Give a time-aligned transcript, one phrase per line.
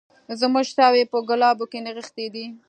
[0.39, 2.45] زموږ ساوي په ګلابو کي نغښتي دي